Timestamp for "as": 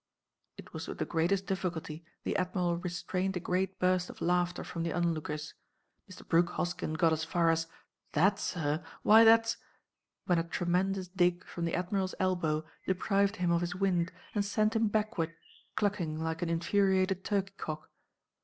7.13-7.23, 7.51-7.67